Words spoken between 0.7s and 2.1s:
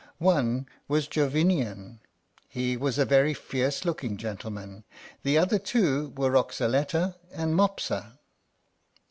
was Jovinian,